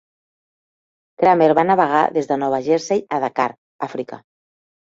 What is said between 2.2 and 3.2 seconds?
de Nova Jersey